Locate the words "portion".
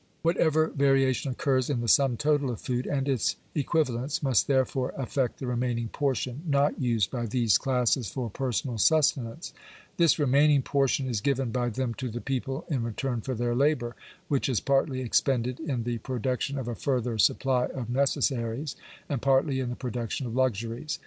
5.89-6.41, 10.63-11.07